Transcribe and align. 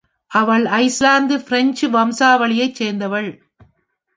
அவள் 0.31 0.63
ஐஸ்லாந்து-பிரஞ்சு 0.63 1.89
வம்சாவளியைச் 1.89 2.75
சேர்ந்தவள். 2.75 3.29